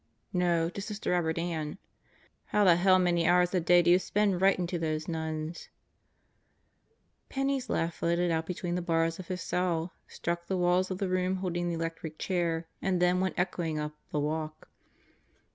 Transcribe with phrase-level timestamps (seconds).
[0.33, 0.67] "No.
[0.67, 1.77] To Sister' Robert Ann."
[2.45, 5.69] "How the hell many hours a day do you spend writin 3 to those nuns?"
[7.29, 11.07] Penney's laugh floated out between the bars of his cell, struck the wall of the
[11.07, 14.69] room holding the electric chair, and then went echoing up "the walk."